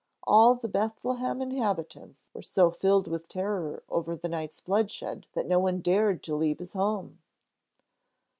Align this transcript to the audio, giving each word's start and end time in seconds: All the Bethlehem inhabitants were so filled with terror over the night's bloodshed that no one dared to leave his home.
All 0.23 0.55
the 0.55 0.67
Bethlehem 0.67 1.43
inhabitants 1.43 2.31
were 2.33 2.41
so 2.41 2.71
filled 2.71 3.07
with 3.07 3.27
terror 3.27 3.83
over 3.87 4.15
the 4.15 4.27
night's 4.29 4.59
bloodshed 4.59 5.27
that 5.35 5.45
no 5.45 5.59
one 5.59 5.79
dared 5.79 6.23
to 6.23 6.35
leave 6.35 6.57
his 6.57 6.73
home. 6.73 7.19